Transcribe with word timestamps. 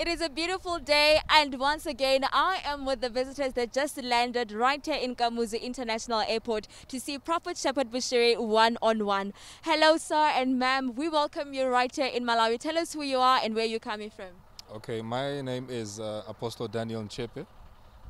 It 0.00 0.08
is 0.08 0.22
a 0.22 0.30
beautiful 0.30 0.78
day, 0.78 1.20
and 1.28 1.60
once 1.60 1.84
again, 1.84 2.24
I 2.32 2.62
am 2.64 2.86
with 2.86 3.02
the 3.02 3.10
visitors 3.10 3.52
that 3.52 3.70
just 3.70 4.02
landed 4.02 4.50
right 4.50 4.82
here 4.82 4.94
in 4.94 5.14
Kamuzu 5.14 5.60
International 5.60 6.22
Airport 6.26 6.68
to 6.88 6.98
see 6.98 7.18
Prophet 7.18 7.58
Shepherd 7.58 7.90
Bushiri 7.90 8.38
one 8.38 8.78
on 8.80 9.04
one. 9.04 9.34
Hello, 9.62 9.98
sir 9.98 10.30
and 10.34 10.58
ma'am. 10.58 10.94
We 10.94 11.10
welcome 11.10 11.52
you 11.52 11.66
right 11.66 11.94
here 11.94 12.06
in 12.06 12.24
Malawi. 12.24 12.58
Tell 12.58 12.78
us 12.78 12.94
who 12.94 13.02
you 13.02 13.18
are 13.18 13.40
and 13.44 13.54
where 13.54 13.66
you're 13.66 13.78
coming 13.78 14.08
from. 14.08 14.30
Okay, 14.74 15.02
my 15.02 15.42
name 15.42 15.66
is 15.68 16.00
uh, 16.00 16.22
Apostle 16.26 16.66
Daniel 16.66 17.02
Nchepe, 17.02 17.46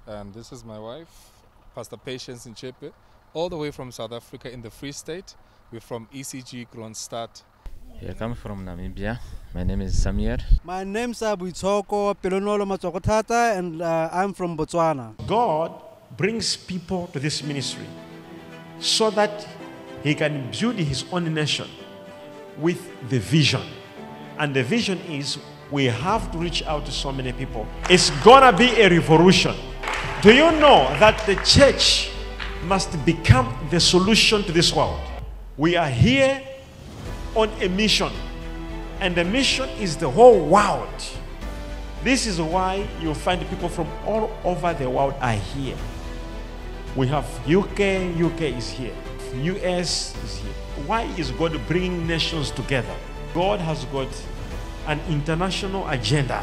and 0.06 0.32
this 0.32 0.52
is 0.52 0.64
my 0.64 0.78
wife, 0.78 1.32
Pastor 1.74 1.96
Patience 1.96 2.46
Nchepe, 2.46 2.92
all 3.34 3.48
the 3.48 3.56
way 3.56 3.72
from 3.72 3.90
South 3.90 4.12
Africa 4.12 4.48
in 4.48 4.62
the 4.62 4.70
Free 4.70 4.92
State. 4.92 5.34
We're 5.72 5.80
from 5.80 6.06
ECG 6.14 6.68
Kroonstad. 6.72 7.42
Yeah, 8.02 8.14
come 8.14 8.34
from 8.34 8.64
Namibia. 8.64 9.18
My 9.54 9.62
name 9.62 9.82
is 9.82 9.94
Samir. 9.94 10.40
My 10.64 10.84
name's 10.84 11.22
Abu 11.22 11.50
Itoko 11.50 12.14
Pelonolo 12.16 12.64
Matsokotata 12.64 13.58
and 13.58 13.82
uh, 13.82 14.08
I'm 14.10 14.32
from 14.32 14.56
Botswana. 14.56 15.14
God 15.26 15.72
brings 16.16 16.56
people 16.56 17.08
to 17.08 17.20
this 17.20 17.42
ministry 17.42 17.84
so 18.78 19.10
that 19.10 19.46
he 20.02 20.14
can 20.14 20.50
build 20.50 20.76
his 20.76 21.04
own 21.12 21.34
nation 21.34 21.68
with 22.56 22.80
the 23.10 23.18
vision. 23.18 23.60
And 24.38 24.56
the 24.56 24.62
vision 24.62 24.98
is 25.00 25.36
we 25.70 25.84
have 25.84 26.32
to 26.32 26.38
reach 26.38 26.62
out 26.62 26.86
to 26.86 26.92
so 26.92 27.12
many 27.12 27.34
people. 27.34 27.66
It's 27.90 28.08
gonna 28.24 28.56
be 28.56 28.80
a 28.80 28.88
revolution. 28.88 29.54
Do 30.22 30.32
you 30.32 30.50
know 30.52 30.88
that 31.00 31.18
the 31.26 31.34
church 31.44 32.10
must 32.64 32.96
become 33.04 33.54
the 33.70 33.78
solution 33.78 34.42
to 34.44 34.52
this 34.52 34.72
world? 34.72 34.98
We 35.58 35.76
are 35.76 35.90
here 35.90 36.40
on 37.34 37.48
a 37.60 37.68
mission, 37.68 38.12
and 39.00 39.14
the 39.14 39.24
mission 39.24 39.68
is 39.70 39.96
the 39.96 40.10
whole 40.10 40.44
world. 40.46 40.88
This 42.02 42.26
is 42.26 42.40
why 42.40 42.86
you 43.00 43.12
find 43.14 43.46
people 43.48 43.68
from 43.68 43.86
all 44.06 44.30
over 44.44 44.72
the 44.72 44.88
world 44.88 45.14
are 45.20 45.34
here. 45.34 45.76
We 46.96 47.06
have 47.08 47.24
UK, 47.46 48.16
UK 48.20 48.40
is 48.56 48.70
here. 48.70 48.94
US 49.34 50.16
is 50.24 50.38
here. 50.38 50.52
Why 50.86 51.02
is 51.18 51.30
God 51.32 51.58
bringing 51.68 52.06
nations 52.06 52.50
together? 52.50 52.94
God 53.34 53.60
has 53.60 53.84
got 53.86 54.08
an 54.86 55.00
international 55.08 55.88
agenda. 55.88 56.42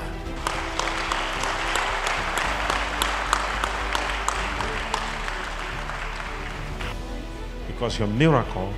Because 7.67 7.99
your 7.99 8.08
miracle 8.08 8.71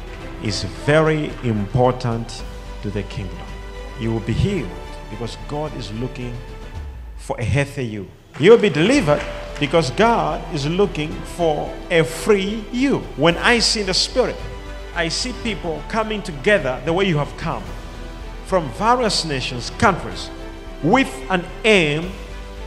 is 0.44 0.64
very 0.86 1.32
important 1.44 2.44
to 2.82 2.90
the 2.90 3.04
kingdom. 3.04 3.38
You 4.00 4.12
will 4.14 4.22
be 4.22 4.34
healed 4.34 4.70
because 5.10 5.38
God 5.48 5.76
is 5.76 5.92
looking 5.94 6.36
for 7.18 7.40
a 7.40 7.44
healthy 7.44 7.86
you. 7.86 8.08
You 8.40 8.52
will 8.52 8.60
be 8.60 8.70
delivered 8.70 9.22
because 9.60 9.92
God 9.92 10.42
is 10.54 10.66
looking 10.66 11.12
for 11.38 11.74
a 11.92 12.04
free 12.04 12.64
you. 12.72 13.00
When 13.18 13.38
I 13.38 13.60
see 13.60 13.84
the 13.84 13.94
spirit, 13.94 14.38
I 14.96 15.10
see 15.10 15.34
people 15.44 15.84
coming 15.90 16.22
together 16.22 16.82
the 16.86 16.94
way 16.94 17.06
you 17.06 17.18
have 17.18 17.36
come 17.38 17.64
from 18.46 18.70
various 18.72 19.26
nations, 19.26 19.70
countries, 19.72 20.30
with 20.82 21.14
an 21.30 21.46
aim. 21.66 22.12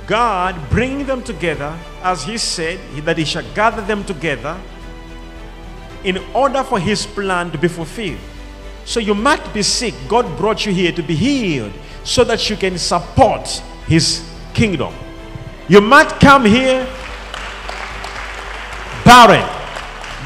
God 0.07 0.57
bringing 0.69 1.07
them 1.07 1.23
together, 1.23 1.79
as 2.03 2.25
He 2.25 2.37
said, 2.37 2.79
that 3.05 3.17
He 3.17 3.25
shall 3.25 3.45
gather 3.55 3.83
them 3.83 4.05
together 4.05 4.61
in 6.05 6.19
order 6.35 6.63
for 6.63 6.79
His 6.79 7.07
plan 7.07 7.51
to 7.51 7.59
be 7.59 7.69
fulfilled. 7.69 8.19
So 8.85 9.01
you 9.01 9.15
might 9.15 9.53
be 9.55 9.63
sick. 9.63 9.95
God 10.09 10.37
brought 10.37 10.67
you 10.67 10.73
here 10.73 10.93
to 10.93 11.03
be 11.03 11.15
healed 11.15 11.73
so 12.05 12.25
that 12.25 12.51
you 12.51 12.57
can 12.57 12.79
support 12.79 13.49
His 13.87 14.29
kingdom. 14.55 14.95
You 15.69 15.81
might 15.81 16.09
come 16.21 16.45
here 16.45 16.87
barren. 19.05 19.49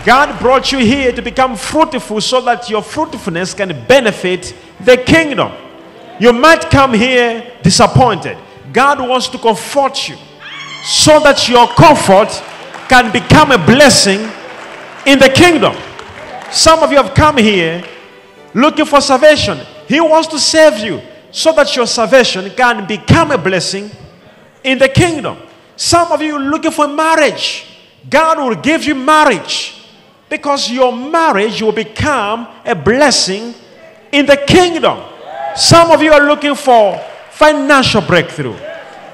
God 0.04 0.38
brought 0.38 0.70
you 0.70 0.78
here 0.78 1.12
to 1.12 1.20
become 1.20 1.56
fruitful 1.56 2.20
so 2.20 2.40
that 2.42 2.70
your 2.70 2.82
fruitfulness 2.82 3.54
can 3.54 3.84
benefit 3.86 4.54
the 4.80 4.96
kingdom. 4.96 5.52
You 6.20 6.32
might 6.32 6.70
come 6.70 6.94
here 6.94 7.52
disappointed. 7.62 8.38
God 8.72 9.00
wants 9.00 9.28
to 9.28 9.38
comfort 9.38 10.08
you 10.08 10.16
so 10.84 11.18
that 11.20 11.48
your 11.48 11.66
comfort 11.68 12.30
can 12.88 13.10
become 13.12 13.50
a 13.50 13.58
blessing 13.58 14.20
in 15.06 15.18
the 15.18 15.28
kingdom. 15.30 15.74
Some 16.50 16.82
of 16.82 16.90
you 16.90 16.96
have 16.98 17.14
come 17.14 17.38
here 17.38 17.82
looking 18.52 18.84
for 18.84 19.00
salvation. 19.00 19.58
He 19.88 20.00
wants 20.00 20.28
to 20.28 20.38
save 20.38 20.78
you 20.78 21.00
so 21.30 21.52
that 21.52 21.74
your 21.76 21.86
salvation 21.86 22.50
can 22.50 22.86
become 22.86 23.30
a 23.30 23.38
blessing 23.38 23.90
in 24.64 24.78
the 24.78 24.88
kingdom. 24.88 25.38
Some 25.76 26.10
of 26.12 26.20
you 26.20 26.38
looking 26.38 26.72
for 26.72 26.88
marriage. 26.88 27.66
God 28.08 28.38
will 28.38 28.54
give 28.60 28.84
you 28.84 28.94
marriage 28.94 29.82
because 30.28 30.70
your 30.70 30.92
marriage 30.94 31.62
will 31.62 31.72
become 31.72 32.48
a 32.64 32.74
blessing 32.74 33.54
in 34.12 34.26
the 34.26 34.36
kingdom. 34.36 35.02
Some 35.54 35.90
of 35.90 36.02
you 36.02 36.12
are 36.12 36.26
looking 36.26 36.54
for 36.54 36.98
financial 37.30 38.00
breakthrough. 38.00 38.56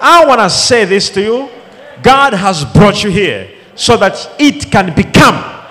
I 0.01 0.25
want 0.27 0.41
to 0.41 0.51
say 0.51 0.85
this 0.85 1.11
to 1.11 1.23
you 1.23 1.51
God 2.03 2.35
has 2.35 2.65
brought 2.65 3.05
you 3.05 3.11
here 3.11 3.51
so 3.75 3.97
that 3.97 4.35
it 4.39 4.71
can 4.71 4.95
become 4.95 5.62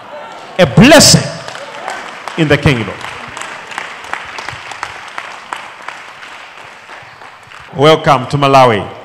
a 0.59 0.65
blessing 0.65 1.29
in 2.37 2.47
the 2.47 2.57
kingdom. 2.57 2.95
Welcome 7.75 8.27
to 8.29 8.37
Malawi. 8.37 9.00